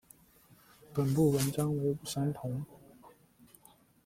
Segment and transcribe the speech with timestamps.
[0.95, 2.65] 本部纹章为五三桐。